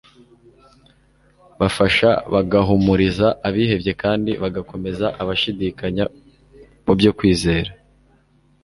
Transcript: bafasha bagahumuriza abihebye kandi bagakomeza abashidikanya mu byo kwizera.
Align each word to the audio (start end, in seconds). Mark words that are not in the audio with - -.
bafasha 1.59 2.09
bagahumuriza 2.33 3.27
abihebye 3.47 3.91
kandi 4.03 4.31
bagakomeza 4.43 5.05
abashidikanya 5.21 6.03
mu 6.85 6.93
byo 6.99 7.11
kwizera. 7.17 7.71